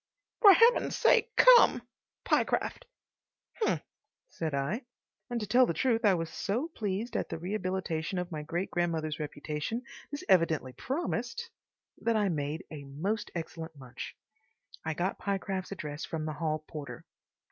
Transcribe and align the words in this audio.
"For 0.41 0.51
Heaven's 0.51 0.97
sake 0.97 1.29
come.—Pyecraft." 1.35 2.85
"H'm," 3.61 3.81
said 4.29 4.51
I, 4.55 4.81
and 5.29 5.39
to 5.39 5.45
tell 5.45 5.67
the 5.67 5.75
truth 5.75 6.03
I 6.05 6.15
was 6.15 6.31
so 6.31 6.69
pleased 6.69 7.15
at 7.15 7.29
the 7.29 7.37
rehabilitation 7.37 8.17
of 8.17 8.31
my 8.31 8.41
great 8.41 8.71
grandmother's 8.71 9.19
reputation 9.19 9.83
this 10.09 10.23
evidently 10.27 10.73
promised 10.73 11.51
that 12.01 12.15
I 12.15 12.29
made 12.29 12.63
a 12.71 12.81
most 12.83 13.29
excellent 13.35 13.77
lunch. 13.79 14.15
I 14.83 14.95
got 14.95 15.19
Pyecraft's 15.19 15.71
address 15.71 16.03
from 16.03 16.25
the 16.25 16.33
hall 16.33 16.63
porter. 16.67 17.05